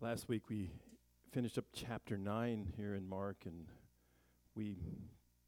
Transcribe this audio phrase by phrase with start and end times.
[0.00, 0.70] Last week we
[1.32, 3.66] finished up chapter 9 here in Mark, and
[4.54, 4.76] we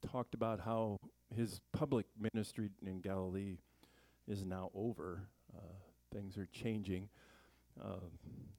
[0.05, 0.97] talked about how
[1.33, 3.59] his public ministry in Galilee
[4.27, 5.29] is now over.
[5.57, 5.61] Uh,
[6.13, 7.09] things are changing.
[7.81, 8.01] Uh,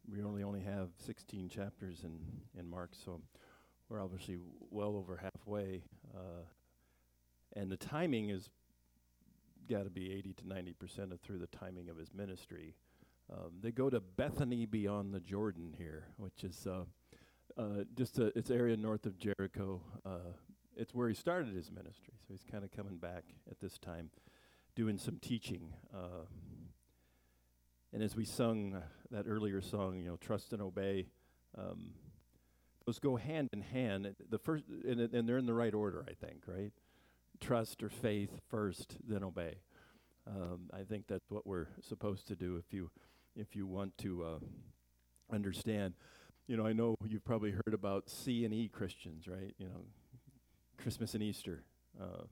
[0.09, 2.19] we only only have 16 chapters in,
[2.57, 3.19] in Mark, so
[3.89, 4.37] we're obviously
[4.69, 5.83] well over halfway.
[6.15, 6.45] Uh,
[7.57, 8.49] and the timing is
[9.69, 12.75] got to be 80 to 90 percent of through the timing of his ministry.
[13.31, 16.83] Um, they go to Bethany beyond the Jordan here, which is uh,
[17.57, 19.81] uh, just a, it's area north of Jericho.
[20.05, 20.33] Uh,
[20.75, 24.09] it's where he started his ministry, so he's kind of coming back at this time,
[24.75, 25.73] doing some teaching.
[25.93, 26.25] Uh,
[27.93, 31.07] and as we sung that earlier song, you know, trust and obey,
[31.57, 31.91] um,
[32.85, 34.13] those go hand in hand.
[34.29, 36.71] The first, and, and they're in the right order, I think, right?
[37.39, 39.55] Trust or faith first, then obey.
[40.27, 42.57] Um, I think that's what we're supposed to do.
[42.57, 42.91] If you
[43.35, 44.39] if you want to uh,
[45.33, 45.93] understand.
[46.47, 49.53] You know, I know you've probably heard about C and E Christians, right?
[49.57, 49.85] You know,
[50.77, 51.63] Christmas and Easter,
[52.01, 52.23] uh,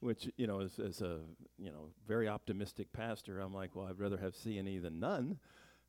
[0.00, 1.18] which you know, as, as a
[1.58, 5.00] you know very optimistic pastor, I'm like, well, I'd rather have C and E than
[5.00, 5.38] none.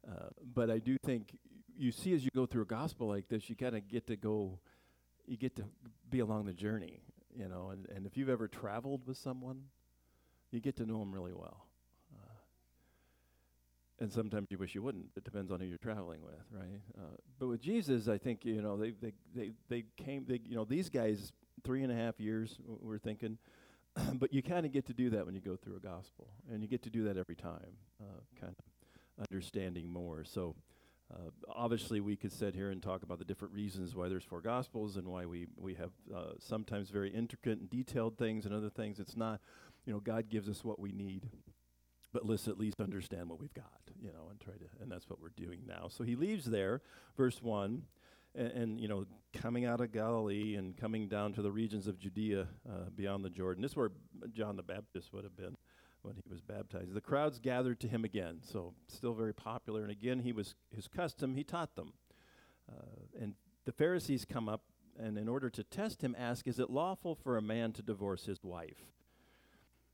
[0.08, 1.38] Uh, but I do think
[1.78, 4.16] you see as you go through a gospel like this, you kind of get to
[4.16, 4.60] go,
[5.28, 5.64] you get to
[6.10, 7.02] be along the journey,
[7.34, 7.70] you know.
[7.70, 9.66] And, and if you've ever traveled with someone,
[10.52, 11.68] you get to know them really well
[14.02, 15.06] and sometimes you wish you wouldn't.
[15.16, 16.82] It depends on who you're traveling with, right?
[16.98, 20.26] Uh, but with Jesus, I think you know they they they they came.
[20.28, 21.32] They you know these guys
[21.64, 22.58] three and a half years.
[22.66, 23.38] We're thinking,
[24.16, 26.64] but you kind of get to do that when you go through a gospel, and
[26.64, 30.26] you get to do that every time, uh, kind of understanding more.
[30.26, 30.56] So.
[31.14, 34.40] Uh, obviously, we could sit here and talk about the different reasons why there's four
[34.40, 38.70] gospels and why we we have uh, sometimes very intricate and detailed things and other
[38.70, 38.98] things.
[38.98, 39.42] It's not,
[39.86, 41.28] you know, God gives us what we need
[42.14, 45.10] but let's at least understand what we've got, you know, and try to, and that's
[45.10, 45.88] what we're doing now.
[45.90, 46.82] So he leaves there,
[47.18, 47.84] verse 1,
[48.36, 52.00] and, and you know, coming out of Galilee and coming down to the regions of
[52.00, 53.62] Judea uh, beyond the Jordan.
[53.62, 53.92] This is where
[54.34, 55.56] John the Baptist would have been
[56.02, 56.94] when he was baptized.
[56.94, 59.82] The crowds gathered to him again, so still very popular.
[59.84, 61.94] And again, he was his custom, he taught them.
[62.72, 63.36] Uh, and
[63.66, 64.62] the Pharisees come up
[65.00, 68.26] and in order to test him ask, Is it lawful for a man to divorce
[68.26, 68.86] his wife?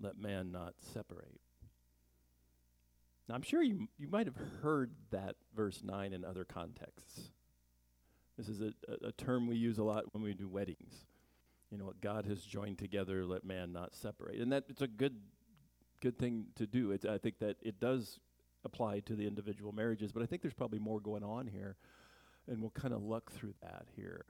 [0.00, 1.40] let man not separate.
[3.28, 7.30] Now, I'm sure you, you might have heard that verse 9 in other contexts.
[8.36, 11.06] This is a, a, a term we use a lot when we do weddings.
[11.70, 14.40] You know, what God has joined together, let man not separate.
[14.40, 15.16] And that it's a good
[16.00, 16.90] good thing to do.
[16.90, 18.18] It's, I think that it does
[18.64, 21.76] apply to the individual marriages, but I think there's probably more going on here.
[22.48, 24.24] And we'll kind of look through that here.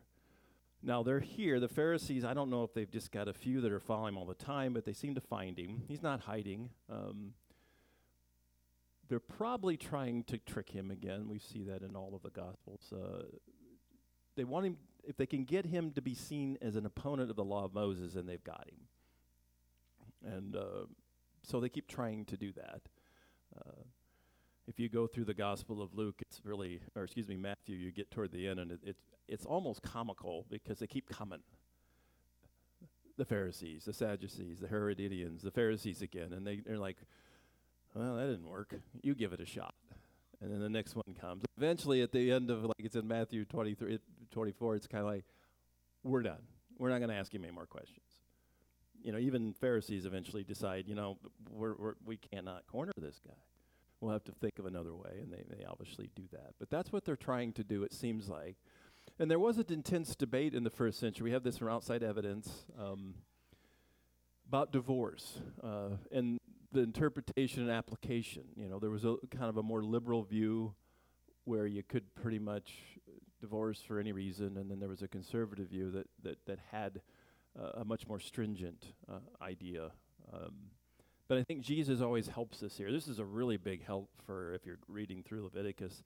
[0.82, 1.60] Now they're here.
[1.60, 4.18] The Pharisees, I don't know if they've just got a few that are following him
[4.18, 5.82] all the time, but they seem to find him.
[5.86, 6.70] He's not hiding.
[6.90, 7.34] Um,
[9.08, 11.28] they're probably trying to trick him again.
[11.28, 12.92] We see that in all of the Gospels.
[12.92, 13.24] Uh,
[14.36, 17.36] they want him, if they can get him to be seen as an opponent of
[17.36, 20.34] the law of Moses, and they've got him.
[20.34, 20.86] And uh,
[21.42, 22.80] so they keep trying to do that.
[23.56, 23.82] Uh,
[24.68, 27.90] if you go through the Gospel of Luke, it's really, or excuse me, Matthew, you
[27.90, 31.40] get toward the end, and it, it's it's almost comical because they keep coming.
[33.16, 36.96] The Pharisees, the Sadducees, the Herodians, the Pharisees again, and they, they're like,
[37.94, 38.74] well, that didn't work.
[39.02, 39.74] You give it a shot.
[40.40, 41.44] And then the next one comes.
[41.56, 43.98] Eventually, at the end of, like it's in Matthew 23,
[44.30, 45.24] 24, it's kind of like,
[46.02, 46.42] we're done.
[46.78, 48.00] We're not going to ask you any more questions.
[49.02, 51.18] You know, even Pharisees eventually decide, you know,
[51.50, 53.34] we're, we're, we cannot corner this guy
[54.02, 56.54] we'll have to think of another way, and they, they obviously do that.
[56.58, 58.56] But that's what they're trying to do, it seems like.
[59.18, 61.24] And there was an intense debate in the first century.
[61.24, 63.14] We have this from outside evidence um,
[64.48, 66.38] about divorce uh, and
[66.72, 68.42] the interpretation and application.
[68.56, 70.74] You know, there was a kind of a more liberal view
[71.44, 72.72] where you could pretty much
[73.40, 77.00] divorce for any reason, and then there was a conservative view that that that had
[77.58, 79.90] uh, a much more stringent uh, idea.
[80.32, 80.54] Um,
[81.32, 82.92] but I think Jesus always helps us here.
[82.92, 86.04] This is a really big help for if you're reading through Leviticus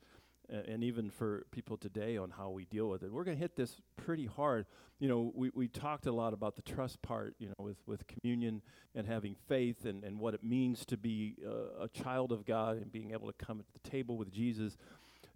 [0.48, 3.12] and even for people today on how we deal with it.
[3.12, 4.66] We're going to hit this pretty hard.
[5.00, 8.06] You know, we, we talked a lot about the trust part, you know, with, with
[8.06, 8.62] communion
[8.94, 12.76] and having faith and, and what it means to be uh, a child of God
[12.76, 14.76] and being able to come at the table with Jesus.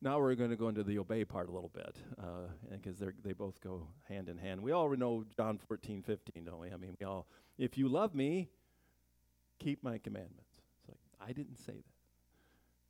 [0.01, 1.97] now we're going to go into the obey part a little bit,
[2.71, 4.63] because uh, they both go hand in hand.
[4.63, 6.71] We all know John 14, 15, don't we?
[6.71, 7.27] I mean, we all,
[7.59, 8.51] if you love me,
[9.61, 10.51] keep my commandments.
[10.81, 11.85] It's like, I didn't say that.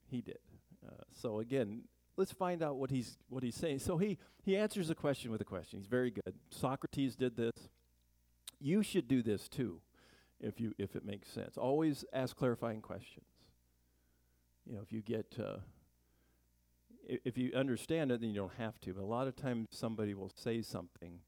[0.09, 0.39] He did.
[0.87, 1.83] Uh, so again,
[2.17, 3.81] let's find out what he's what he's saying.
[3.81, 5.79] So he he answers the question with a question.
[5.79, 6.35] He's very good.
[6.49, 7.69] Socrates did this.
[8.59, 9.81] You should do this too,
[10.41, 11.57] if you if it makes sense.
[11.57, 13.27] Always ask clarifying questions.
[14.67, 15.59] You know, if you get uh,
[17.07, 18.95] if you understand it, then you don't have to.
[18.95, 21.21] But a lot of times somebody will say something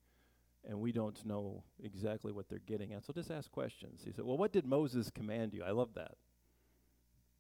[0.69, 3.05] and we don't know exactly what they're getting at.
[3.05, 4.03] So just ask questions.
[4.05, 5.63] He said, Well, what did Moses command you?
[5.65, 6.15] I love that.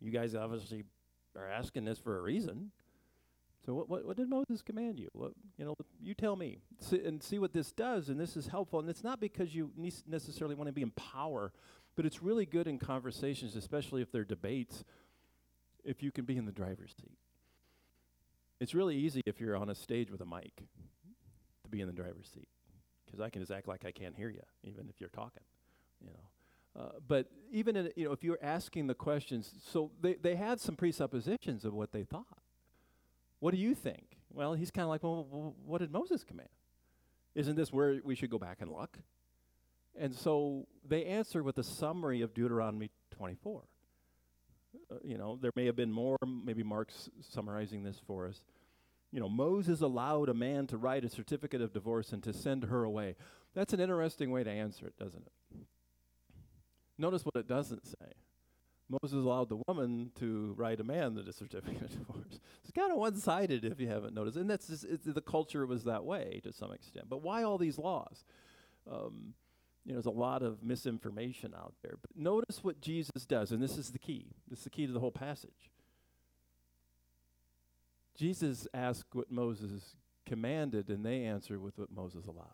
[0.00, 0.84] You guys obviously
[1.36, 2.72] are asking this for a reason.
[3.64, 5.08] So what, what, what did Moses command you?
[5.12, 6.58] What, you know, you tell me
[6.90, 8.08] and see what this does.
[8.08, 8.80] And this is helpful.
[8.80, 9.70] And it's not because you
[10.08, 11.52] necessarily want to be in power,
[11.94, 14.82] but it's really good in conversations, especially if they're debates,
[15.84, 17.16] if you can be in the driver's seat.
[18.58, 21.92] It's really easy if you're on a stage with a mic to be in the
[21.92, 22.48] driver's seat
[23.12, 25.42] because I can just act like I can't hear you, even if you're talking,
[26.00, 26.82] you know.
[26.82, 30.58] Uh, but even in, you know, if you're asking the questions, so they, they had
[30.58, 32.38] some presuppositions of what they thought.
[33.40, 34.16] What do you think?
[34.32, 36.48] Well, he's kind of like, well, well, what did Moses command?
[37.34, 38.98] Isn't this where we should go back and look?
[39.98, 43.62] And so they answer with a summary of Deuteronomy 24.
[44.90, 46.16] Uh, you know, there may have been more.
[46.26, 48.44] Maybe Mark's summarizing this for us.
[49.12, 52.64] You know, Moses allowed a man to write a certificate of divorce and to send
[52.64, 53.14] her away.
[53.54, 55.58] That's an interesting way to answer it, doesn't it?
[56.96, 58.12] Notice what it doesn't say.
[58.88, 62.40] Moses allowed the woman to write a man the certificate of divorce.
[62.62, 66.04] It's kind of one-sided if you haven't noticed, and that's just, the culture was that
[66.04, 67.06] way to some extent.
[67.08, 68.24] But why all these laws?
[68.90, 69.34] Um,
[69.84, 71.94] you know, there's a lot of misinformation out there.
[72.00, 74.32] But notice what Jesus does, and this is the key.
[74.48, 75.70] This is the key to the whole passage.
[78.16, 82.46] Jesus asked what Moses commanded, and they answered with what Moses allowed.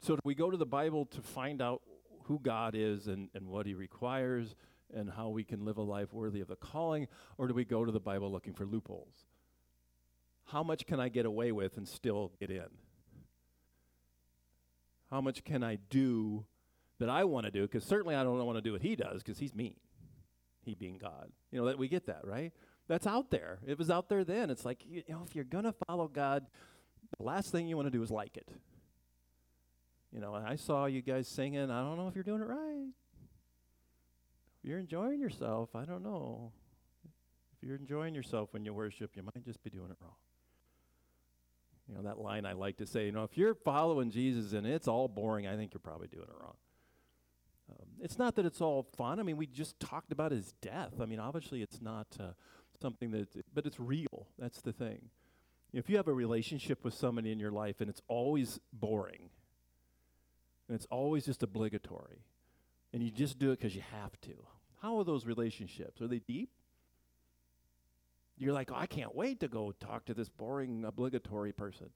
[0.00, 1.82] So, do we go to the Bible to find out
[2.24, 4.54] who God is and, and what He requires
[4.94, 7.84] and how we can live a life worthy of the calling, or do we go
[7.84, 9.26] to the Bible looking for loopholes?
[10.46, 12.66] How much can I get away with and still get in?
[15.10, 16.44] How much can I do
[16.98, 17.62] that I want to do?
[17.62, 19.74] Because certainly I don't want to do what he does because he's mean,
[20.64, 21.30] he being God.
[21.50, 22.52] You know, that we get that, right?
[22.88, 23.58] That's out there.
[23.66, 24.50] It was out there then.
[24.50, 26.46] It's like, you know, if you're going to follow God,
[27.18, 28.48] the last thing you want to do is like it.
[30.12, 31.70] You know, I saw you guys singing.
[31.70, 32.88] I don't know if you're doing it right.
[34.62, 36.52] If you're enjoying yourself, I don't know.
[37.56, 40.14] If you're enjoying yourself when you worship, you might just be doing it wrong.
[41.88, 44.66] You know, that line I like to say, you know, if you're following Jesus and
[44.66, 46.54] it's all boring, I think you're probably doing it wrong.
[47.70, 49.18] Um, it's not that it's all fun.
[49.18, 50.94] I mean, we just talked about his death.
[51.00, 52.32] I mean, obviously, it's not uh,
[52.80, 54.28] something that, but it's real.
[54.38, 55.10] That's the thing.
[55.72, 59.30] If you have a relationship with somebody in your life and it's always boring,
[60.68, 62.24] and it's always just obligatory,
[62.92, 64.34] and you just do it because you have to,
[64.80, 66.00] how are those relationships?
[66.00, 66.50] Are they deep?
[68.36, 71.90] You're like, oh, I can't wait to go talk to this boring, obligatory person.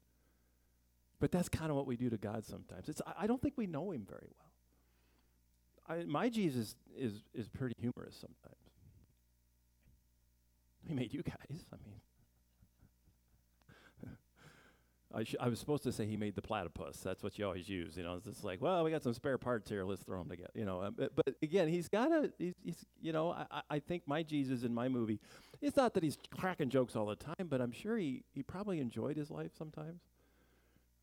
[1.21, 2.89] But that's kind of what we do to God sometimes.
[2.89, 4.48] It's, I, I don't think we know him very well.
[5.89, 8.57] I, my Jesus is, is pretty humorous sometimes.
[10.87, 11.65] He made you guys.
[11.73, 12.01] I mean,
[15.15, 16.99] I, sh- I was supposed to say he made the platypus.
[16.99, 17.97] That's what you always use.
[17.97, 19.85] You know, it's just like, well, we got some spare parts here.
[19.85, 20.51] Let's throw them together.
[20.55, 22.33] You know, uh, but, but, again, he's got a.
[22.39, 25.21] He's, he's, you know, I, I think my Jesus in my movie.
[25.61, 28.81] It's not that he's cracking jokes all the time, but I'm sure he he probably
[28.81, 30.01] enjoyed his life sometimes.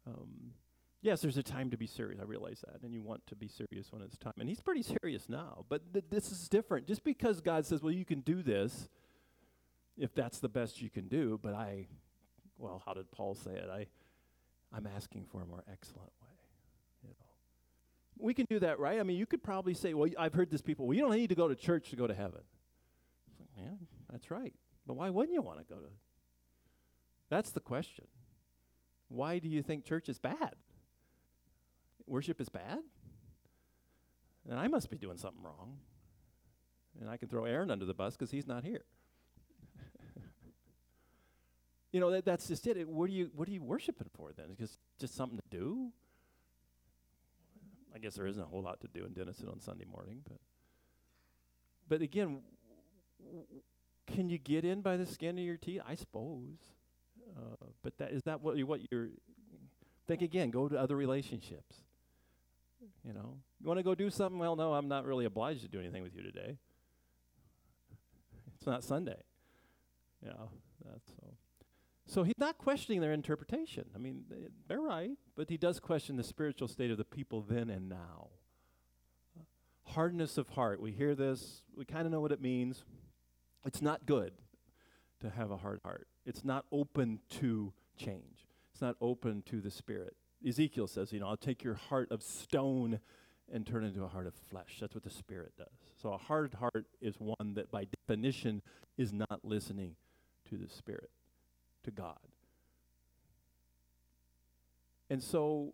[0.07, 0.53] Um,
[1.01, 2.19] yes, there's a time to be serious.
[2.21, 4.33] I realize that, and you want to be serious when it's time.
[4.39, 5.65] And he's pretty serious now.
[5.69, 6.87] But th- this is different.
[6.87, 8.89] Just because God says, well, you can do this,
[9.97, 11.87] if that's the best you can do, but I
[12.57, 13.69] well, how did Paul say it?
[13.71, 13.87] I,
[14.73, 16.29] I'm asking for a more excellent way.
[17.03, 17.25] You know,
[18.17, 18.99] we can do that, right?
[18.99, 20.87] I mean, you could probably say, well, I've heard this people.
[20.87, 22.41] Well, you don't need to go to church to go to heaven.
[23.39, 23.75] Like, yeah,
[24.11, 24.53] that's right.
[24.87, 25.89] But why wouldn't you want to go to?
[27.29, 28.05] That's the question.
[29.07, 30.55] Why do you think church is bad?
[32.07, 32.79] Worship is bad?
[34.49, 35.77] And I must be doing something wrong.
[36.99, 38.83] And I can throw Aaron under the bus because he's not here.
[41.91, 42.89] You know, that, that's just it.
[42.89, 44.57] What are you what are you worshiping for then?
[44.59, 45.93] Just just something to do?
[47.95, 50.39] I guess there isn't a whole lot to do in Denison on Sunday morning, but
[51.87, 52.41] but again,
[54.07, 55.83] can you get in by the skin of your teeth?
[55.87, 56.57] I suppose.
[57.37, 59.07] Uh, but that is that what you what you're
[60.05, 61.84] think again, go to other relationships.
[63.05, 64.39] You know, you want to go do something?
[64.39, 66.57] Well, no, I'm not really obliged to do anything with you today.
[68.55, 69.21] It's not Sunday.
[70.23, 70.33] Yeah,
[70.83, 71.33] that's so.
[72.07, 73.89] So he's not questioning their interpretation.
[73.95, 77.41] I mean, they- they're right, but he does question the spiritual state of the people
[77.41, 78.29] then and now.
[79.89, 80.81] Hardness of heart.
[80.81, 82.85] We hear this, we kind of know what it means.
[83.65, 84.33] It's not good
[85.19, 86.07] to have a hard heart.
[86.25, 88.47] It's not open to change.
[88.71, 90.15] It's not open to the spirit.
[90.45, 92.99] Ezekiel says, you know, I'll take your heart of stone
[93.51, 94.77] and turn it into a heart of flesh.
[94.79, 95.67] That's what the spirit does.
[96.01, 98.61] So a hard heart is one that by definition
[98.97, 99.95] is not listening
[100.49, 101.09] to the spirit,
[101.83, 102.17] to God.
[105.09, 105.73] And so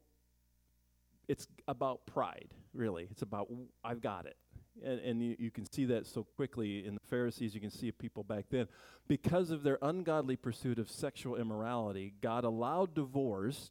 [1.28, 3.08] it's about pride, really.
[3.12, 3.50] It's about,
[3.84, 4.36] I've got it.
[4.84, 7.92] And, and you, you can see that so quickly in the Pharisees, you can see
[7.92, 8.68] people back then.
[9.08, 13.70] Because of their ungodly pursuit of sexual immorality, God allowed divorce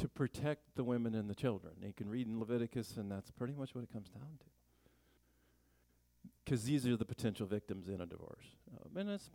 [0.00, 1.74] to protect the women and the children.
[1.82, 4.46] You can read in Leviticus, and that's pretty much what it comes down to.
[6.44, 8.56] Because these are the potential victims in a divorce.
[8.72, 9.30] Um, and it's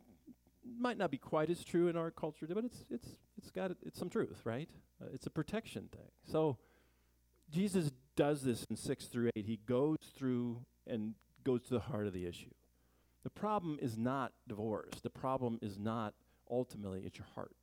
[0.80, 3.78] might not be quite as true in our culture, but it's it's it's got it,
[3.86, 4.70] it's some truth, right?
[5.00, 6.10] Uh, it's a protection thing.
[6.24, 6.58] So
[7.52, 9.46] Jesus does this in six through eight.
[9.46, 12.50] He goes through and goes to the heart of the issue.
[13.24, 15.00] The problem is not divorce.
[15.04, 16.16] The problem is not
[16.50, 17.56] ultimately it's your heart.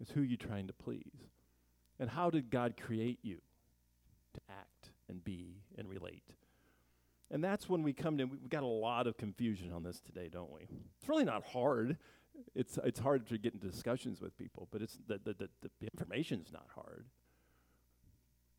[0.00, 1.28] It's who you're trying to please.
[1.98, 3.38] And how did God create you
[4.34, 6.34] to act and be and relate?
[7.30, 10.28] And that's when we come to, we've got a lot of confusion on this today,
[10.32, 10.62] don't we?
[10.98, 11.96] It's really not hard.
[12.54, 15.48] It's, it's hard to get into discussions with people, but it's the, the, the,
[15.80, 17.06] the information's not hard.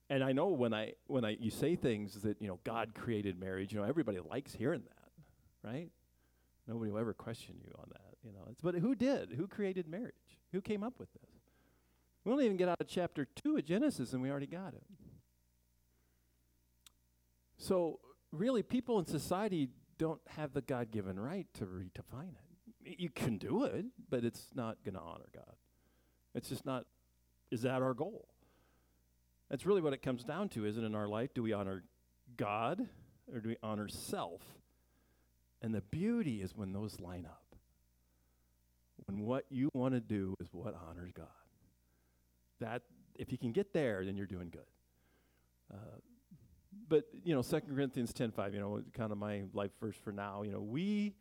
[0.09, 3.39] And I know when I when I you say things that you know God created
[3.39, 5.89] marriage, you know everybody likes hearing that, right?
[6.65, 8.47] Nobody will ever question you on that, you know.
[8.49, 9.33] It's, but who did?
[9.33, 10.13] Who created marriage?
[10.53, 11.29] Who came up with this?
[12.27, 14.83] We don't even get out of chapter two of Genesis, and we already got it.
[17.57, 18.01] So
[18.33, 22.33] really, people in society don't have the God-given right to redefine
[22.83, 22.99] it.
[22.99, 25.55] You can do it, but it's not going to honor God.
[26.35, 26.85] It's just not.
[27.49, 28.27] Is that our goal?
[29.49, 31.33] That's really what it comes down to, isn't it, in our life?
[31.33, 31.85] Do we honor
[32.35, 32.89] God
[33.33, 34.41] or do we honor self?
[35.61, 37.55] And the beauty is when those line up.
[39.05, 41.27] When what you want to do is what honors God.
[42.59, 42.83] That
[43.15, 44.61] if you can get there, then you're doing good.
[45.71, 45.99] Uh,
[46.87, 50.43] but you know, 2 Corinthians 10:5, you know, kind of my life verse for now,
[50.43, 51.15] you know, we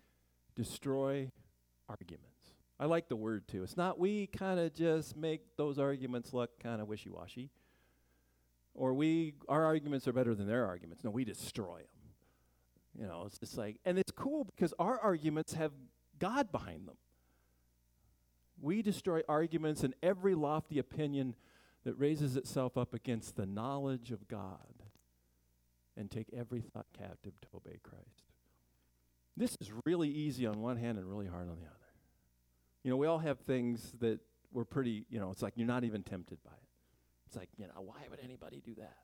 [0.54, 1.30] destroy
[1.88, 2.30] arguments.
[2.78, 3.62] I like the word too.
[3.62, 7.50] It's not we kind of just make those arguments look kind of wishy-washy
[8.76, 11.02] or we our arguments are better than their arguments.
[11.02, 12.06] No, we destroy them.
[13.00, 15.72] You know, it's just like, and it's cool because our arguments have
[16.18, 16.96] God behind them.
[18.60, 21.34] We destroy arguments and every lofty opinion
[21.84, 24.82] that raises itself up against the knowledge of God
[25.96, 28.24] and take every thought captive to obey Christ.
[29.36, 31.76] This is really easy on one hand and really hard on the other.
[32.82, 34.20] You know, we all have things that
[34.52, 36.68] we're pretty, you know, it's like you're not even tempted by it.
[37.26, 38.96] It's like, you know, why would anybody do that?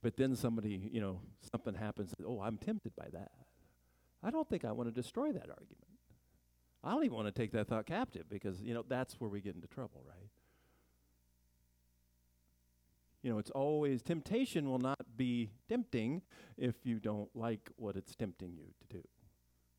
[0.00, 1.20] But then somebody, you know,
[1.52, 3.30] something happens, oh, I'm tempted by that.
[4.22, 5.91] I don't think I want to destroy that argument.
[6.84, 9.40] I don't even want to take that thought captive because, you know, that's where we
[9.40, 10.28] get into trouble, right?
[13.22, 16.22] You know, it's always temptation will not be tempting
[16.58, 19.04] if you don't like what it's tempting you to do,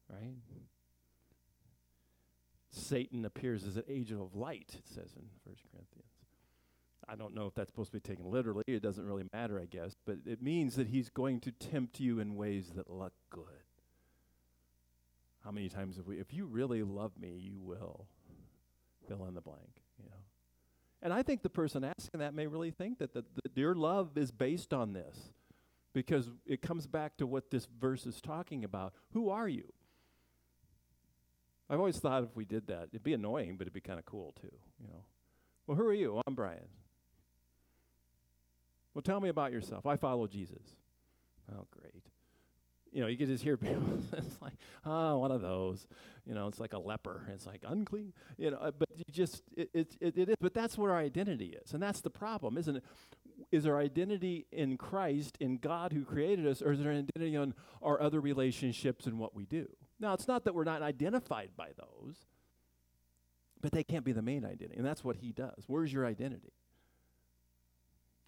[0.09, 0.37] right?
[2.71, 6.07] Satan appears as an angel of light, it says in 1 Corinthians.
[7.07, 8.63] I don't know if that's supposed to be taken literally.
[8.65, 9.95] It doesn't really matter, I guess.
[10.05, 13.62] But it means that he's going to tempt you in ways that look good.
[15.43, 18.07] How many times have we, if you really love me, you will
[19.07, 20.17] fill in the blank, you know?
[21.01, 24.17] And I think the person asking that may really think that the, the, your love
[24.17, 25.33] is based on this
[25.93, 28.93] because it comes back to what this verse is talking about.
[29.11, 29.73] Who are you?
[31.69, 34.05] I've always thought if we did that, it'd be annoying, but it'd be kind of
[34.05, 35.03] cool too, you know?
[35.67, 36.21] Well, who are you?
[36.25, 36.67] I'm Brian.
[38.93, 39.85] Well, tell me about yourself.
[39.85, 40.75] I follow Jesus.
[41.51, 42.05] Oh, great.
[42.93, 43.83] You know, you can just hear people.
[44.13, 44.53] it's like,
[44.85, 45.87] oh, one of those.
[46.25, 47.27] You know, it's like a leper.
[47.33, 48.13] It's like unclean.
[48.37, 50.35] You know, but you just it, it it it is.
[50.39, 52.83] But that's what our identity is, and that's the problem, isn't it?
[53.51, 57.53] Is our identity in Christ, in God who created us, or is our identity on
[57.81, 59.67] our other relationships and what we do?
[59.99, 62.25] Now, it's not that we're not identified by those,
[63.61, 65.63] but they can't be the main identity, and that's what He does.
[65.67, 66.53] Where's your identity?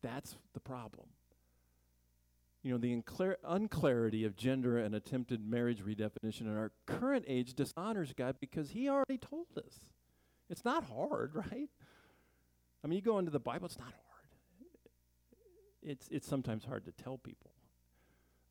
[0.02, 1.08] That's the problem.
[2.66, 7.54] You know, the unclar- unclarity of gender and attempted marriage redefinition in our current age
[7.54, 9.92] dishonors God because He already told us.
[10.50, 11.70] It's not hard, right?
[12.84, 14.30] I mean, you go into the Bible, it's not hard.
[15.84, 17.52] It's, it's sometimes hard to tell people.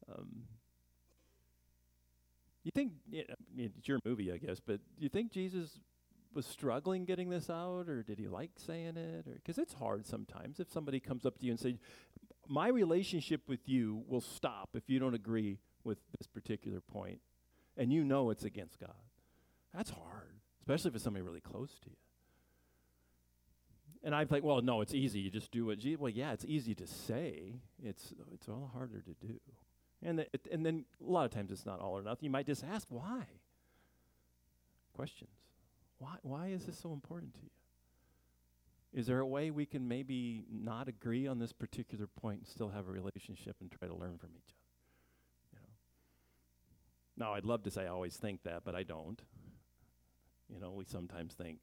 [0.09, 0.45] Um,
[2.65, 2.93] You think
[3.57, 5.81] it's your movie, I guess, but do you think Jesus
[6.33, 9.29] was struggling getting this out, or did he like saying it?
[9.29, 11.75] Or because it's hard sometimes if somebody comes up to you and says,
[12.49, 16.81] "My relationship with you will stop if you don't agree with this particular
[17.77, 18.95] and you know it's against God.
[19.75, 21.97] That's hard, especially if it's somebody really close to you.
[24.03, 25.21] And I'm like, well, no, it's easy.
[25.21, 25.99] You just do what Jesus.
[25.99, 27.55] Well, yeah, it's easy to say.
[27.83, 29.41] It's it's all harder to do.
[30.03, 32.25] And it, and then a lot of times it's not all or nothing.
[32.27, 33.25] You might just ask why.
[34.95, 35.31] Questions.
[35.99, 37.51] Why why is this so important to you?
[38.95, 42.71] Is there a way we can maybe not agree on this particular point and still
[42.71, 45.53] have a relationship and try to learn from each other?
[45.53, 47.27] You know.
[47.27, 49.21] Now, I'd love to say I always think that, but I don't.
[50.49, 51.59] You know, we sometimes think,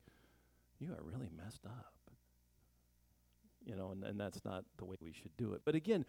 [0.79, 1.93] you are really messed up
[3.65, 5.61] you know, and, and that's not the way we should do it.
[5.65, 6.05] But again,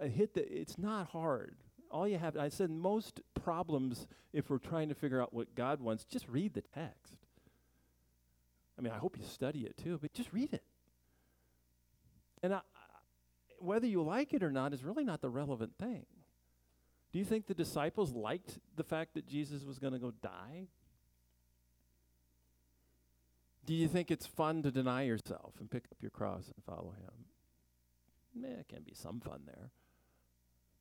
[0.00, 1.56] I hit the, it's not hard.
[1.90, 5.80] All you have, I said, most problems, if we're trying to figure out what God
[5.80, 7.26] wants, just read the text.
[8.80, 10.62] I mean, I hope you study it too, but just read it.
[12.42, 12.60] And I,
[13.58, 16.06] whether you like it or not is really not the relevant thing.
[17.12, 20.68] Do you think the disciples liked the fact that Jesus was going to go die?
[23.66, 26.92] Do you think it's fun to deny yourself and pick up your cross and follow
[26.92, 28.44] him?
[28.46, 29.72] Eh, it can be some fun there.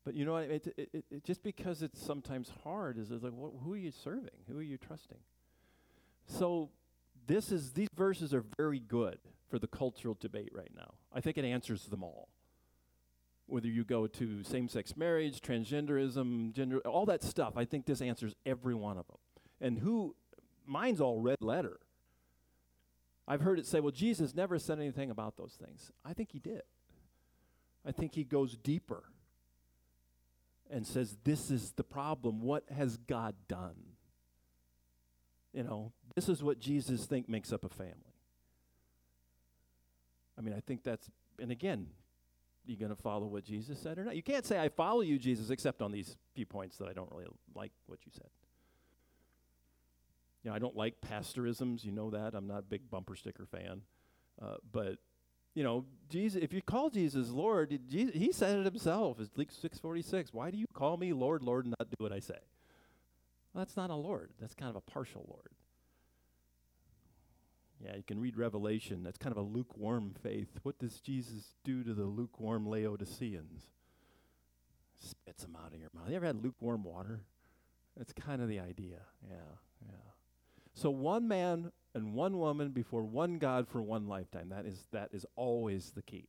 [0.06, 0.44] But you know what?
[0.44, 3.77] It, it, it, it just because it's sometimes hard is it's like, what, who are
[3.77, 4.29] you serving?
[4.50, 5.18] Who are you trusting?
[6.25, 6.70] So
[7.29, 9.19] this is these verses are very good
[9.50, 10.95] for the cultural debate right now.
[11.13, 12.27] I think it answers them all.
[13.45, 18.36] Whether you go to same-sex marriage, transgenderism, gender, all that stuff, I think this answers
[18.45, 19.17] every one of them.
[19.62, 20.15] And who?
[20.65, 21.79] Mine's all red letter.
[23.27, 25.91] I've heard it say, well, Jesus never said anything about those things.
[26.03, 26.63] I think he did.
[27.86, 29.03] I think he goes deeper
[30.69, 32.41] and says, this is the problem.
[32.41, 33.75] What has God done?
[35.53, 38.13] You know, this is what Jesus think makes up a family.
[40.38, 41.09] I mean, I think that's,
[41.40, 41.88] and again,
[42.66, 44.16] you going to follow what Jesus said or not?
[44.16, 47.12] You can't say, I follow you, Jesus, except on these few points that I don't
[47.12, 48.29] really like what you said.
[50.44, 51.83] You know, I don't like pastorisms.
[51.83, 52.33] You know that.
[52.33, 53.81] I'm not a big bumper sticker fan.
[54.42, 54.98] Uh, but,
[55.55, 59.20] you know, Jesus, if you call Jesus Lord, Jesus, he said it himself.
[59.20, 60.33] It's Luke 646.
[60.33, 62.40] Why do you call me Lord, Lord, and not do what I say?
[63.53, 64.31] Well, that's not a Lord.
[64.40, 65.51] That's kind of a partial Lord.
[67.83, 69.03] Yeah, you can read Revelation.
[69.03, 70.50] That's kind of a lukewarm faith.
[70.64, 73.64] What does Jesus do to the lukewarm Laodiceans?
[75.01, 76.09] Spits them out of your mouth.
[76.09, 77.22] You ever had lukewarm water?
[77.98, 79.00] That's kind of the idea.
[79.29, 79.35] Yeah,
[79.81, 80.12] yeah.
[80.74, 84.50] So one man and one woman before one God for one lifetime.
[84.50, 86.25] That is that is always the key.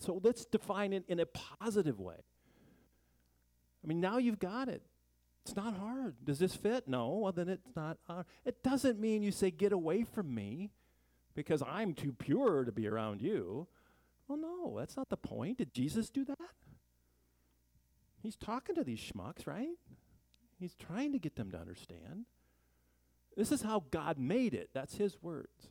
[0.00, 2.16] So let's define it in a positive way.
[3.82, 4.82] I mean, now you've got it.
[5.44, 6.14] It's not hard.
[6.24, 6.88] Does this fit?
[6.88, 7.10] No.
[7.10, 8.24] Well, then it's not hard.
[8.46, 10.70] It doesn't mean you say, get away from me
[11.34, 13.66] because I'm too pure to be around you.
[14.26, 15.58] Well, no, that's not the point.
[15.58, 16.38] Did Jesus do that?
[18.22, 19.76] He's talking to these schmucks, right?
[20.58, 22.24] He's trying to get them to understand.
[23.36, 24.70] This is how God made it.
[24.72, 25.68] That's His words.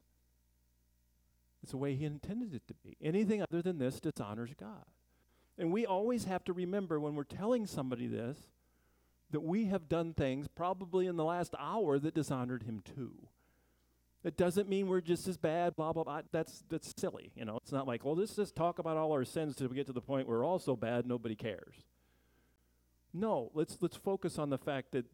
[1.64, 2.96] It's the way He intended it to be.
[3.02, 4.86] Anything other than this dishonors God.
[5.58, 8.38] And we always have to remember when we're telling somebody this
[9.34, 13.28] that we have done things probably in the last hour that dishonored Him too.
[14.24, 16.22] It doesn't mean we're just as bad, blah, blah, blah.
[16.32, 17.32] That's, that's silly.
[17.36, 19.76] You know, it's not like, well, let's just talk about all our sins till we
[19.76, 21.84] get to the point where we're all so bad nobody cares.
[23.14, 25.06] No, let's, let's focus on the fact that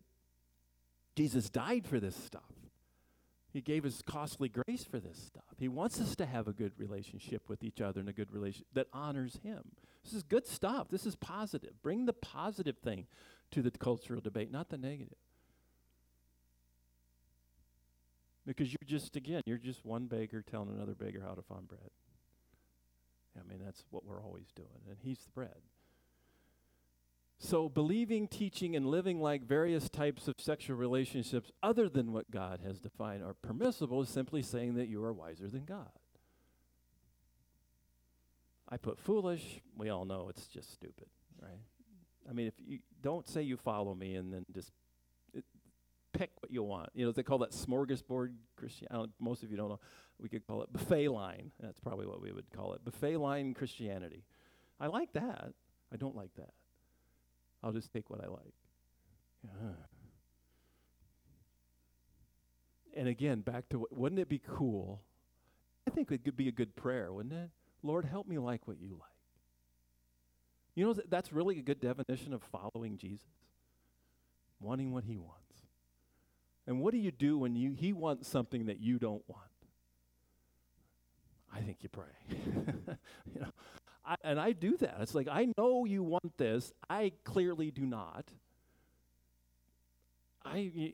[1.15, 2.43] Jesus died for this stuff.
[3.51, 5.55] He gave his costly grace for this stuff.
[5.57, 8.67] He wants us to have a good relationship with each other and a good relationship
[8.73, 9.63] that honors him.
[10.03, 10.89] This is good stuff.
[10.89, 11.81] This is positive.
[11.81, 13.07] Bring the positive thing
[13.51, 15.17] to the cultural debate, not the negative.
[18.45, 21.91] Because you're just, again, you're just one beggar telling another beggar how to find bread.
[23.37, 24.81] I mean, that's what we're always doing.
[24.89, 25.61] And he's the bread.
[27.41, 32.59] So, believing, teaching, and living like various types of sexual relationships other than what God
[32.65, 35.91] has defined are permissible is simply saying that you are wiser than God.
[38.67, 41.07] I put foolish, we all know it's just stupid,
[41.41, 41.61] right?
[42.27, 44.71] I mean, if you don't say you follow me and then just
[45.33, 45.43] it,
[46.13, 46.89] pick what you want.
[46.93, 49.13] You know, they call that smorgasbord Christianity.
[49.19, 49.79] Most of you don't know.
[50.19, 51.51] We could call it buffet line.
[51.59, 52.83] That's probably what we would call it.
[52.83, 54.23] Buffet line Christianity.
[54.79, 55.53] I like that.
[55.93, 56.53] I don't like that.
[57.63, 58.53] I'll just take what I like.
[59.43, 59.75] Yeah.
[62.95, 65.01] And again, back to what, wouldn't it be cool?
[65.87, 67.49] I think it could be a good prayer, wouldn't it?
[67.81, 69.08] Lord, help me like what you like.
[70.75, 73.27] You know, that's really a good definition of following Jesus.
[74.59, 75.37] wanting what he wants.
[76.67, 79.41] And what do you do when you, he wants something that you don't want?
[81.53, 82.05] I think you pray.
[83.33, 83.49] you know,
[84.05, 84.97] I, and I do that.
[85.01, 86.73] It's like, I know you want this.
[86.89, 88.31] I clearly do not.
[90.45, 90.93] I y-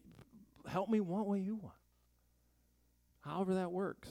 [0.68, 1.76] help me want what you want.
[3.22, 4.10] However that works.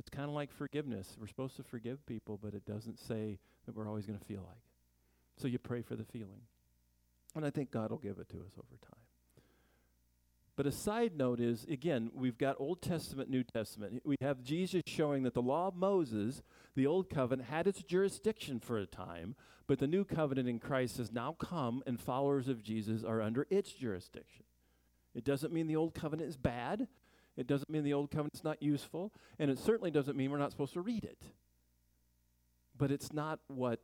[0.00, 1.14] It's kind of like forgiveness.
[1.20, 4.40] We're supposed to forgive people, but it doesn't say that we're always going to feel
[4.40, 5.40] like it.
[5.42, 6.40] So you pray for the feeling.
[7.36, 8.98] And I think God will give it to us over time.
[10.56, 14.00] But a side note is again, we've got Old Testament, New Testament.
[14.06, 16.40] We have Jesus showing that the law of Moses,
[16.74, 19.36] the Old Covenant, had its jurisdiction for a time,
[19.66, 23.46] but the New Covenant in Christ has now come, and followers of Jesus are under
[23.50, 24.44] its jurisdiction.
[25.14, 26.88] It doesn't mean the Old Covenant is bad,
[27.40, 30.50] it doesn't mean the Old Covenant's not useful, and it certainly doesn't mean we're not
[30.50, 31.22] supposed to read it.
[32.76, 33.80] But it's not what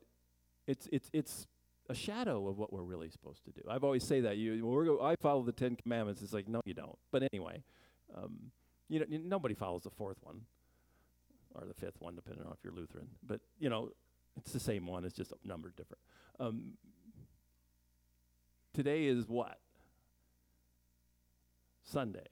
[0.67, 1.47] it's it's it's
[1.89, 3.63] a shadow of what we're really supposed to do.
[3.67, 6.21] I've always say that you go, I follow the Ten Commandments.
[6.21, 6.99] It's like no, you don't.
[7.11, 7.63] But anyway,
[8.15, 8.53] um,
[8.91, 10.43] you know, nobody follows the fourth one
[11.55, 13.09] or the fifth one, depending on if you're Lutheran.
[13.27, 13.89] But you know,
[14.37, 15.07] it's the same one.
[15.07, 16.03] It's just numbered different.
[16.39, 16.73] Um,
[18.75, 19.59] today is what
[21.85, 22.27] Sunday,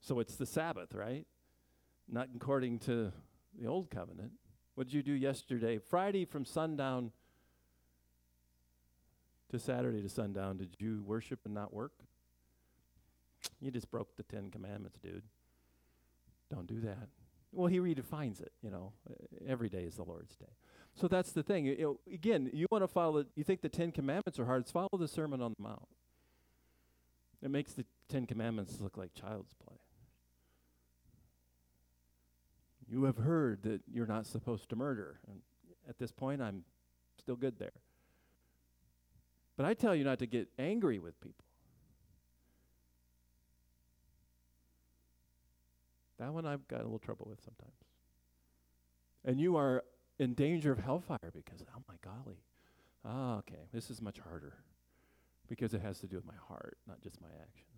[0.00, 1.26] so it's the Sabbath, right?
[2.08, 3.12] Not according to
[3.58, 4.32] the old covenant.
[4.74, 5.78] What did you do yesterday?
[5.78, 7.12] Friday from sundown
[9.50, 11.92] to Saturday to sundown, did you worship and not work?
[13.60, 15.22] You just broke the Ten Commandments, dude.
[16.50, 17.08] Don't do that.
[17.52, 18.92] Well, he redefines it, you know.
[19.46, 20.46] Every day is the Lord's day.
[20.94, 21.66] So that's the thing.
[21.66, 24.88] You know, again, you want to follow, you think the Ten Commandments are hard, follow
[24.98, 25.88] the Sermon on the Mount.
[27.42, 29.76] It makes the Ten Commandments look like child's play.
[32.90, 35.20] You have heard that you're not supposed to murder.
[35.28, 35.38] And
[35.88, 36.64] at this point, I'm
[37.18, 37.72] still good there.
[39.56, 41.44] But I tell you not to get angry with people.
[46.18, 47.72] That one I've got a little trouble with sometimes.
[49.24, 49.84] And you are
[50.18, 52.42] in danger of hellfire because, oh my golly.
[53.04, 54.54] Ah, okay, this is much harder
[55.48, 57.69] because it has to do with my heart, not just my actions.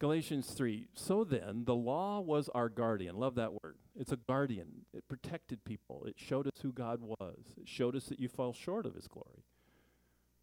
[0.00, 0.88] Galatians 3.
[0.94, 3.16] So then, the law was our guardian.
[3.16, 3.76] Love that word.
[3.94, 4.86] It's a guardian.
[4.94, 6.04] It protected people.
[6.06, 7.54] It showed us who God was.
[7.60, 9.44] It showed us that you fall short of his glory.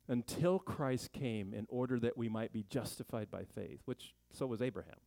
[0.08, 4.62] Until Christ came in order that we might be justified by faith, which so was
[4.62, 5.00] Abraham.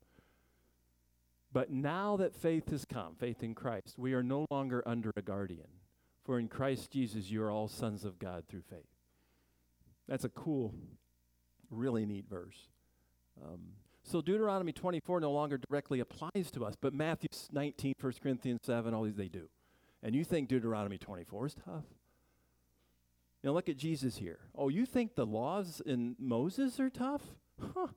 [1.52, 5.22] But now that faith has come, faith in Christ, we are no longer under a
[5.22, 5.68] guardian.
[6.24, 8.84] For in Christ Jesus, you are all sons of God through faith.
[10.08, 10.74] That's a cool,
[11.70, 12.68] really neat verse.
[13.42, 13.60] Um,
[14.02, 18.94] so Deuteronomy 24 no longer directly applies to us, but Matthew 19, 1 Corinthians 7,
[18.94, 19.48] all these they do.
[20.02, 21.84] And you think Deuteronomy 24 is tough?
[23.42, 24.38] Now look at Jesus here.
[24.54, 27.22] Oh, you think the laws in Moses are tough?
[27.74, 27.88] Huh.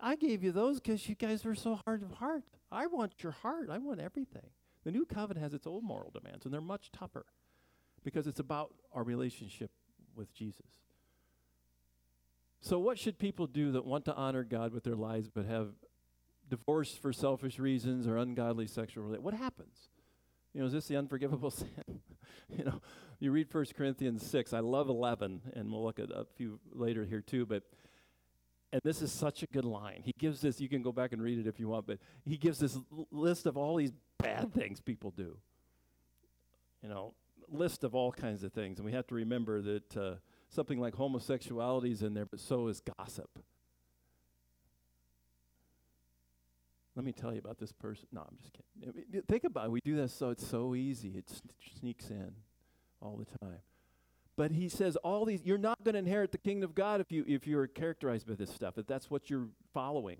[0.00, 2.44] I gave you those because you guys were so hard of heart.
[2.70, 3.68] I want your heart.
[3.70, 4.50] I want everything.
[4.84, 7.26] The new covenant has its own moral demands, and they're much tougher
[8.04, 9.70] because it's about our relationship
[10.14, 10.66] with Jesus.
[12.60, 15.68] So, what should people do that want to honor God with their lives but have
[16.48, 19.24] divorce for selfish reasons or ungodly sexual relations?
[19.24, 19.88] What happens?
[20.52, 22.00] You know, is this the unforgivable sin?
[22.48, 22.80] you know,
[23.20, 24.52] you read 1 Corinthians 6.
[24.52, 27.62] I love 11, and we'll look at a few later here too, but
[28.72, 30.02] and this is such a good line.
[30.04, 32.36] He gives this, you can go back and read it if you want, but he
[32.36, 35.38] gives this l- list of all these bad things people do.
[36.82, 37.14] You know,
[37.48, 38.78] list of all kinds of things.
[38.78, 40.14] And we have to remember that uh,
[40.48, 43.30] something like homosexuality is in there, but so is gossip.
[46.96, 48.08] Let me tell you about this person.
[48.12, 48.92] No, I'm just kidding.
[48.92, 49.70] I mean, think about it.
[49.70, 51.10] We do this so it's so easy.
[51.10, 51.30] It
[51.78, 52.32] sneaks in
[53.00, 53.60] all the time.
[54.36, 57.12] But he says all these you're not going to inherit the kingdom of God if
[57.12, 60.18] you if you're characterized by this stuff, if that's what you're following.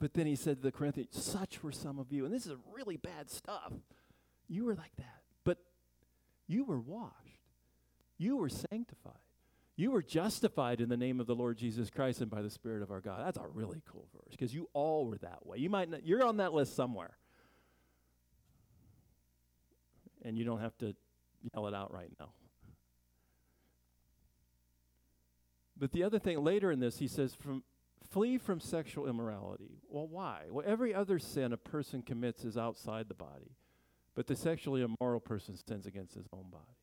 [0.00, 2.54] But then he said to the Corinthians, such were some of you, and this is
[2.72, 3.72] really bad stuff.
[4.48, 5.22] You were like that.
[5.44, 5.58] But
[6.46, 7.37] you were washed.
[8.18, 9.14] You were sanctified.
[9.76, 12.82] You were justified in the name of the Lord Jesus Christ and by the Spirit
[12.82, 13.24] of our God.
[13.24, 15.58] That's a really cool verse because you all were that way.
[15.58, 17.16] You might not, you're on that list somewhere.
[20.24, 20.96] And you don't have to
[21.54, 22.30] yell it out right now.
[25.78, 27.62] But the other thing later in this, he says, from
[28.10, 29.78] flee from sexual immorality.
[29.88, 30.46] Well, why?
[30.50, 33.52] Well, every other sin a person commits is outside the body,
[34.16, 36.77] but the sexually immoral person sins against his own body.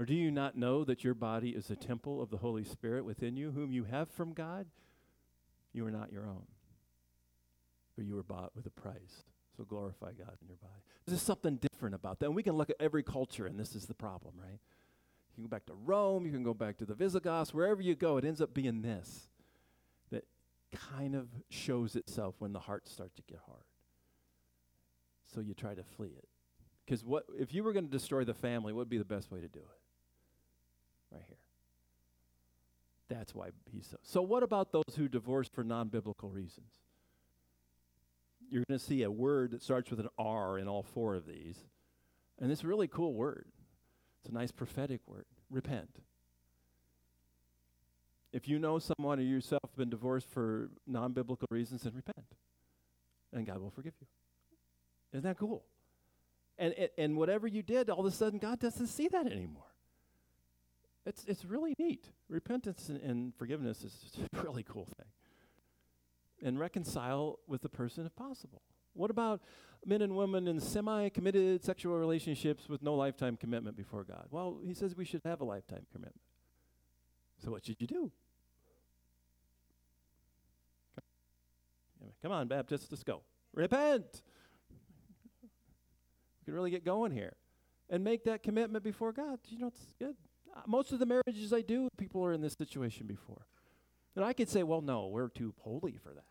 [0.00, 3.04] Or do you not know that your body is a temple of the Holy Spirit
[3.04, 4.64] within you, whom you have from God?
[5.74, 6.46] You are not your own,
[7.94, 9.24] for you were bought with a price.
[9.54, 10.80] So glorify God in your body.
[11.06, 12.26] There's something different about that.
[12.26, 14.58] And we can look at every culture, and this is the problem, right?
[14.58, 17.94] You can go back to Rome, you can go back to the Visigoths, wherever you
[17.94, 19.28] go, it ends up being this
[20.10, 20.24] that
[20.72, 23.64] kind of shows itself when the hearts start to get hard.
[25.26, 26.28] So you try to flee it.
[26.86, 29.30] Because what if you were going to destroy the family, what would be the best
[29.30, 29.79] way to do it?
[31.10, 31.36] Right here.
[33.08, 33.96] That's why he's so.
[34.02, 36.72] So what about those who divorce for non-biblical reasons?
[38.50, 41.26] You're going to see a word that starts with an R in all four of
[41.26, 41.58] these.
[42.40, 43.46] And it's a really cool word.
[44.20, 45.24] It's a nice prophetic word.
[45.50, 46.00] Repent.
[48.32, 52.26] If you know someone or yourself have been divorced for non biblical reasons, then repent.
[53.32, 54.06] And God will forgive you.
[55.12, 55.64] Isn't that cool?
[56.58, 59.69] And, and, and whatever you did, all of a sudden, God doesn't see that anymore.
[61.06, 62.06] It's, it's really neat.
[62.28, 63.94] Repentance and, and forgiveness is
[64.34, 65.06] a really cool thing.
[66.42, 68.62] And reconcile with the person if possible.
[68.94, 69.40] What about
[69.84, 74.26] men and women in semi committed sexual relationships with no lifetime commitment before God?
[74.30, 76.20] Well, he says we should have a lifetime commitment.
[77.44, 78.10] So, what should you do?
[82.22, 83.22] Come on, Baptists, let's go.
[83.54, 84.22] Repent.
[85.42, 87.34] We can really get going here
[87.88, 89.38] and make that commitment before God.
[89.48, 90.16] You know, it's good.
[90.54, 93.46] Uh, most of the marriages I do, people are in this situation before.
[94.16, 96.24] And I could say, well, no, we're too holy for that.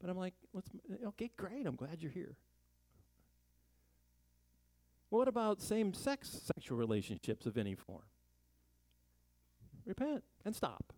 [0.00, 0.68] But I'm like, let's,
[1.08, 1.66] okay, great.
[1.66, 2.36] I'm glad you're here.
[5.10, 8.04] What about same sex sexual relationships of any form?
[9.84, 10.92] Repent and stop.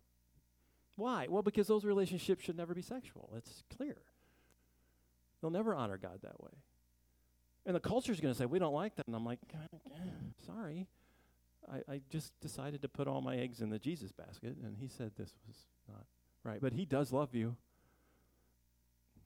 [0.95, 1.27] Why?
[1.29, 3.29] Well, because those relationships should never be sexual.
[3.35, 3.97] It's clear.
[5.41, 6.51] They'll never honor God that way.
[7.65, 9.05] And the culture's going to say, we don't like that.
[9.07, 9.39] And I'm like,
[10.45, 10.87] sorry.
[11.71, 14.87] I, I just decided to put all my eggs in the Jesus basket, and he
[14.87, 16.05] said this was not
[16.43, 16.59] right.
[16.61, 17.55] But he does love you.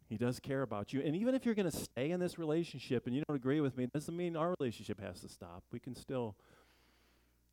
[0.07, 1.01] He does care about you.
[1.01, 3.77] And even if you're going to stay in this relationship and you don't agree with
[3.77, 5.63] me, doesn't mean our relationship has to stop.
[5.71, 6.35] We can still.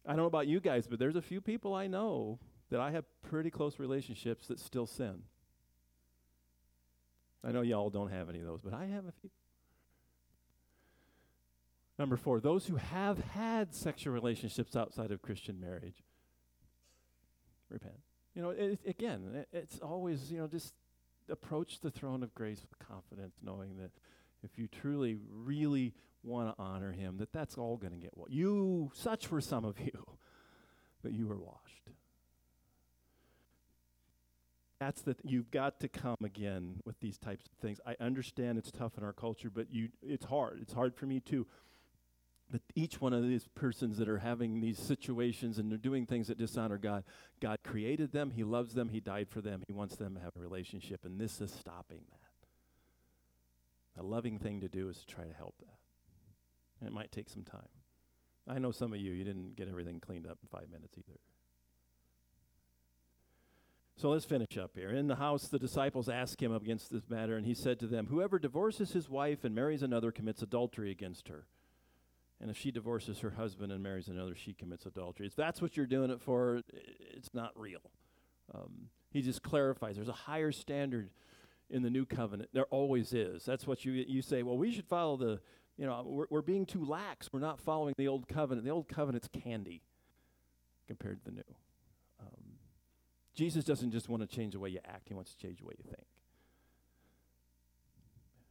[0.07, 2.39] I don't know about you guys, but there's a few people I know
[2.71, 5.23] that I have pretty close relationships that still sin.
[7.45, 9.31] I know y'all don't have any of those, but I have a few.
[11.99, 16.03] Number four, those who have had sexual relationships outside of Christian marriage,
[17.71, 17.95] repent.
[18.35, 20.75] You know, it, again, it, it's always, you know, just
[21.31, 23.91] approach the throne of grace with confidence, knowing that
[24.43, 28.27] if you truly, really want to honor him, that that's all going to get well.
[28.29, 30.05] You, such were some of you,
[31.03, 31.91] but you were washed.
[34.79, 37.81] That's that you've got to come again with these types of things.
[37.87, 40.59] I understand it's tough in our culture, but you, it's hard.
[40.61, 41.47] It's hard for me too.
[42.51, 46.29] But each one of these persons that are having these situations and they're doing things
[46.29, 47.03] that dishonor God,
[47.41, 50.37] God created them, He loves them, He died for them, He wants them to have
[50.37, 54.01] a relationship, and this is stopping that.
[54.01, 55.79] A loving thing to do is to try to help that.
[56.81, 57.69] And it might take some time.
[58.49, 61.19] I know some of you, you didn't get everything cleaned up in five minutes either.
[63.97, 64.91] So let's finish up here.
[64.91, 68.07] In the house, the disciples asked him against this matter, and he said to them,
[68.07, 71.47] Whoever divorces his wife and marries another commits adultery against her.
[72.41, 75.27] And if she divorces her husband and marries another, she commits adultery.
[75.27, 76.63] If that's what you're doing it for,
[77.15, 77.81] it's not real.
[78.55, 81.11] Um, he just clarifies there's a higher standard
[81.71, 82.51] in the new covenant.
[82.53, 83.45] There always is.
[83.45, 84.43] That's what you you say.
[84.43, 85.41] Well, we should follow the.
[85.79, 87.31] You know, we're, we're being too lax.
[87.33, 88.65] We're not following the old covenant.
[88.65, 89.83] The old covenant's candy
[90.87, 91.55] compared to the new.
[92.19, 92.57] Um,
[93.35, 95.09] Jesus doesn't just want to change the way you act.
[95.09, 96.07] He wants to change the way you think.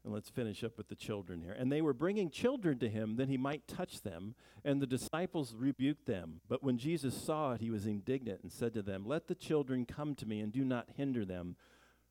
[0.05, 1.55] And let's finish up with the children here.
[1.57, 5.55] And they were bringing children to him that he might touch them, and the disciples
[5.57, 6.41] rebuked them.
[6.47, 9.83] But when Jesus saw it, he was indignant and said to them, Let the children
[9.83, 11.55] come to me, and do not hinder them,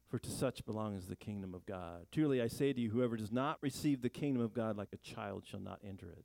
[0.09, 2.07] for to such belongs the kingdom of God.
[2.11, 4.97] Truly I say to you, whoever does not receive the kingdom of God like a
[4.97, 6.25] child shall not enter it.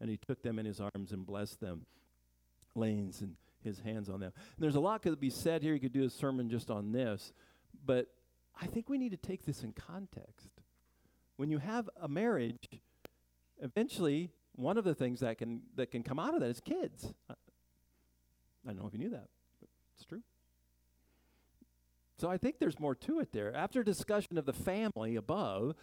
[0.00, 1.86] And he took them in his arms and blessed them,
[2.74, 3.14] laying
[3.62, 4.32] his hands on them.
[4.34, 5.74] And there's a lot could be said here.
[5.74, 7.32] You could do a sermon just on this,
[7.84, 8.08] but
[8.60, 10.50] I think we need to take this in context
[11.36, 12.68] when you have a marriage,
[13.60, 17.12] eventually one of the things that can that can come out of that is kids.
[17.28, 17.34] I,
[18.64, 19.28] I don't know if you knew that,
[19.60, 20.22] but it's true.
[22.18, 23.54] So I think there's more to it there.
[23.54, 25.74] After discussion of the family above,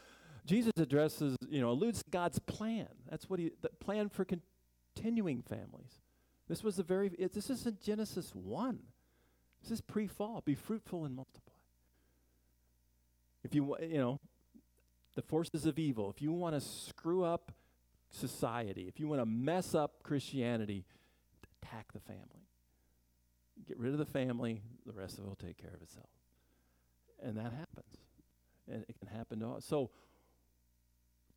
[0.46, 2.88] Jesus addresses, you know, alludes to God's plan.
[3.10, 6.02] That's what he the plan for continuing families.
[6.50, 8.80] This was the very it, this is in Genesis 1.
[9.62, 10.42] This is pre-fall.
[10.44, 11.54] Be fruitful and multiply.
[13.44, 14.20] If you you know,
[15.16, 17.52] the forces of evil, if you want to screw up
[18.10, 20.86] society, if you want to mess up Christianity,
[21.62, 22.48] attack the family.
[23.68, 26.10] Get rid of the family, the rest of it will take care of itself.
[27.22, 27.98] And that happens.
[28.68, 29.66] And it can happen to us.
[29.66, 29.92] So,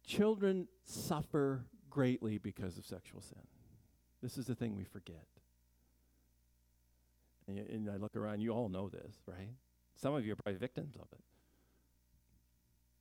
[0.05, 3.43] children suffer greatly because of sexual sin.
[4.23, 5.27] This is the thing we forget.
[7.47, 9.51] And, and I look around, you all know this, right?
[9.97, 11.21] Some of you are probably victims of it.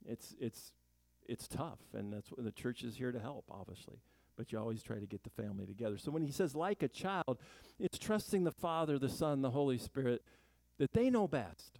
[0.07, 0.73] It's, it's,
[1.27, 3.97] it's tough, and that's what the church is here to help, obviously.
[4.37, 5.97] But you always try to get the family together.
[5.97, 7.39] So when he says, like a child,
[7.79, 10.21] it's trusting the Father, the Son, the Holy Spirit
[10.77, 11.79] that they know best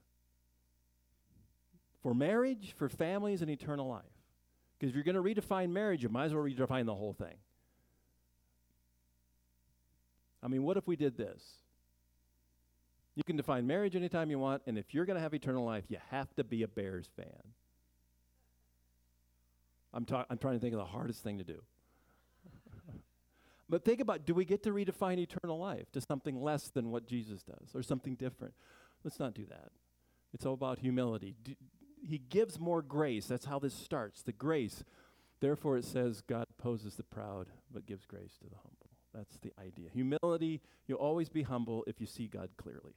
[2.01, 4.03] for marriage, for families, and eternal life.
[4.77, 7.35] Because if you're going to redefine marriage, you might as well redefine the whole thing.
[10.43, 11.43] I mean, what if we did this?
[13.15, 15.85] You can define marriage anytime you want, and if you're going to have eternal life,
[15.89, 17.53] you have to be a Bears fan.
[19.95, 21.63] I'm, ta- I'm trying to think of the hardest thing to do.
[23.69, 27.07] but think about do we get to redefine eternal life to something less than what
[27.07, 28.53] Jesus does or something different?
[29.03, 29.71] Let's not do that.
[30.33, 31.35] It's all about humility.
[32.03, 33.25] He gives more grace.
[33.25, 34.83] That's how this starts the grace.
[35.39, 38.89] Therefore, it says, God opposes the proud, but gives grace to the humble.
[39.13, 39.89] That's the idea.
[39.93, 42.95] Humility, you'll always be humble if you see God clearly.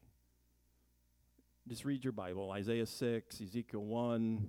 [1.69, 4.49] Just read your Bible Isaiah 6, Ezekiel 1,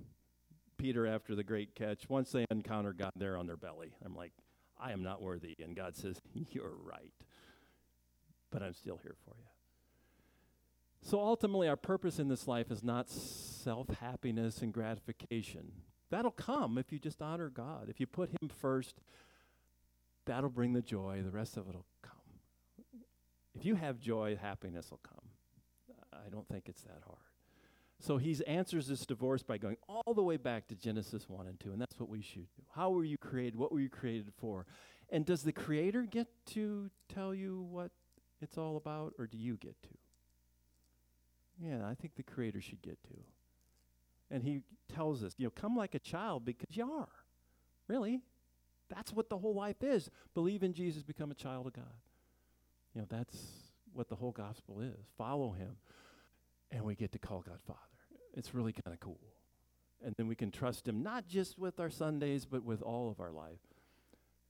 [0.80, 2.08] Peter after the great catch.
[2.08, 3.92] Once they encounter God, they're on their belly.
[4.04, 4.32] I'm like,
[4.80, 5.54] I am not worthy.
[5.62, 7.12] And God says, You're right.
[8.50, 9.44] But I'm still here for you.
[11.02, 15.72] So ultimately, our purpose in this life is not self happiness and gratification.
[16.10, 17.88] That'll come if you just honor God.
[17.88, 19.00] If you put Him first,
[20.26, 21.22] that'll bring the joy.
[21.24, 22.12] The rest of it will come.
[23.54, 25.28] If you have joy, happiness will come.
[26.12, 27.29] I don't think it's that hard.
[28.00, 31.60] So he answers this divorce by going all the way back to Genesis 1 and
[31.60, 32.62] 2, and that's what we should do.
[32.74, 33.56] How were you created?
[33.56, 34.64] What were you created for?
[35.10, 37.90] And does the Creator get to tell you what
[38.40, 39.88] it's all about, or do you get to?
[41.62, 43.16] Yeah, I think the Creator should get to.
[44.30, 44.62] And he
[44.94, 47.08] tells us, you know, come like a child because you are.
[47.86, 48.20] Really.
[48.88, 50.08] That's what the whole life is.
[50.32, 51.84] Believe in Jesus, become a child of God.
[52.94, 53.36] You know, that's
[53.92, 55.06] what the whole gospel is.
[55.18, 55.76] Follow him.
[56.70, 57.78] And we get to call God Father.
[58.34, 59.20] It's really kind of cool.
[60.04, 63.20] And then we can trust him not just with our Sundays, but with all of
[63.20, 63.60] our life.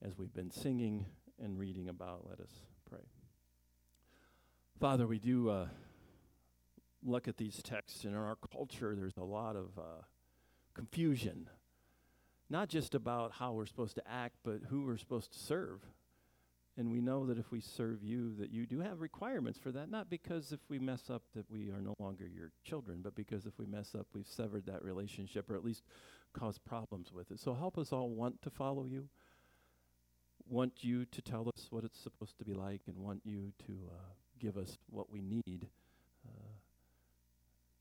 [0.03, 1.05] As we've been singing
[1.43, 2.51] and reading about, let us
[2.89, 2.99] pray.
[4.79, 5.49] Father, we do.
[5.49, 5.67] Uh,
[7.03, 10.03] look at these texts, and in our culture, there's a lot of uh,
[10.73, 11.49] confusion,
[12.49, 15.81] not just about how we're supposed to act, but who we're supposed to serve.
[16.77, 19.91] And we know that if we serve you, that you do have requirements for that,
[19.91, 23.45] not because if we mess up that we are no longer your children, but because
[23.45, 25.83] if we mess up, we've severed that relationship or at least
[26.33, 27.39] caused problems with it.
[27.39, 29.09] So help us all want to follow you,
[30.47, 33.73] want you to tell us what it's supposed to be like, and want you to
[33.91, 35.67] uh, give us what we need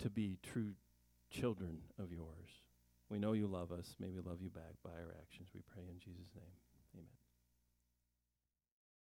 [0.00, 0.72] to be true
[1.30, 2.64] children of yours.
[3.10, 3.94] We know you love us.
[4.00, 5.50] May we love you back by our actions.
[5.54, 6.59] We pray in Jesus' name.